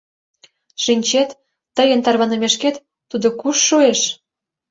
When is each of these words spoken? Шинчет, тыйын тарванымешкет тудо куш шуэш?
Шинчет, 0.83 1.29
тыйын 1.75 1.99
тарванымешкет 2.05 2.75
тудо 3.09 3.27
куш 3.39 3.57
шуэш? 3.67 3.99